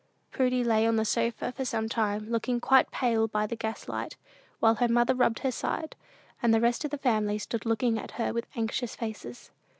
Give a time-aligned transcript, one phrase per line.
[0.31, 4.17] Prudy lay on the sofa for some time, looking quite pale by the gas light,
[4.59, 5.95] while her mother rubbed her side,
[6.41, 9.51] and the rest of the family stood looking at her with anxious faces.